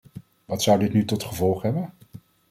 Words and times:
Wat 0.45 0.61
zou 0.61 0.79
dit 0.79 0.93
nu 0.93 1.05
tot 1.05 1.23
gevolg 1.23 1.61
hebben? 1.61 1.93